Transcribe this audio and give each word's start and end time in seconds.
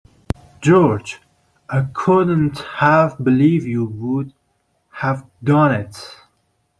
George, 0.61 1.21
I 1.69 1.83
couldn't 1.93 2.57
have 2.57 3.23
believed 3.23 3.67
you 3.67 3.85
would 3.85 4.33
have 4.93 5.29
done 5.43 5.75
it! 5.75 6.15